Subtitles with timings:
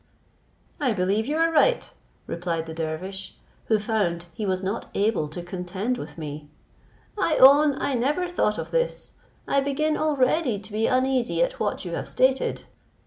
[0.79, 1.93] "I believe you are right,"
[2.25, 6.49] replied the dervish, who found he was not able to contend with me;"
[7.19, 9.13] I own I never thought of this.
[9.47, 12.63] I begin already to be uneasy at what you have stated.